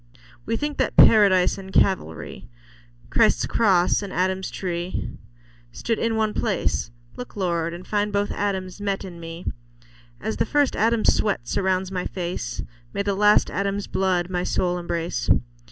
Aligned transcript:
We 0.47 0.57
think 0.57 0.79
that 0.79 0.97
Paradise 0.97 1.59
and 1.59 1.71
Calvary, 1.71 2.49
Christ's 3.11 3.45
cross 3.45 4.01
and 4.01 4.11
Adam's 4.11 4.49
tree, 4.49 5.11
stood 5.71 5.99
in 5.99 6.15
one 6.15 6.33
place; 6.33 6.89
Look, 7.17 7.35
Lord, 7.35 7.71
and 7.71 7.85
find 7.85 8.11
both 8.11 8.31
Adams 8.31 8.81
met 8.81 9.05
in 9.05 9.19
me; 9.19 9.45
As 10.19 10.37
the 10.37 10.45
first 10.47 10.75
Adam's 10.75 11.13
sweat 11.13 11.47
surrounds 11.47 11.91
my 11.91 12.07
face, 12.07 12.63
May 12.95 13.03
the 13.03 13.13
last 13.13 13.51
Adam's 13.51 13.85
blood 13.85 14.27
my 14.27 14.43
soul 14.43 14.79
embrace. 14.79 15.29